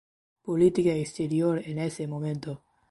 [0.41, 2.63] Política exterior en ese momento.